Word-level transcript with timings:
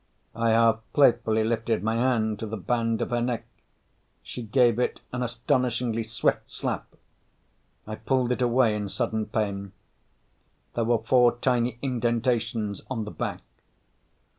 I 0.33 0.49
half 0.49 0.79
playfully 0.93 1.43
lifted 1.43 1.83
my 1.83 1.95
hand 1.97 2.39
to 2.39 2.47
the 2.47 2.57
band 2.57 3.03
of 3.03 3.11
her 3.11 3.21
neck. 3.21 3.45
She 4.23 4.41
gave 4.41 4.79
it 4.79 4.99
an 5.13 5.21
astonishingly 5.21 6.01
swift 6.01 6.51
slap. 6.51 6.87
I 7.85 7.97
pulled 7.97 8.31
it 8.31 8.41
away 8.41 8.75
in 8.75 8.89
sudden 8.89 9.27
pain. 9.27 9.73
There 10.73 10.85
were 10.85 10.97
four 11.03 11.33
tiny 11.37 11.77
indentations 11.83 12.81
on 12.89 13.03
the 13.03 13.11
back. 13.11 13.43